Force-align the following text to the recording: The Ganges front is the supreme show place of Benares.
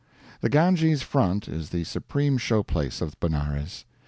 The 0.39 0.49
Ganges 0.49 1.03
front 1.03 1.47
is 1.47 1.69
the 1.69 1.83
supreme 1.83 2.39
show 2.39 2.63
place 2.63 3.01
of 3.01 3.19
Benares. 3.19 3.85